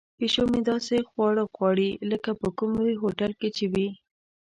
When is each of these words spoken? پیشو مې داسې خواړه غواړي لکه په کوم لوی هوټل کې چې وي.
پیشو 0.17 0.43
مې 0.51 0.61
داسې 0.69 0.95
خواړه 1.09 1.43
غواړي 1.55 1.89
لکه 2.11 2.31
په 2.39 2.47
کوم 2.57 2.71
لوی 2.83 2.95
هوټل 3.01 3.31
کې 3.39 3.49
چې 3.57 3.65
وي. 3.73 3.89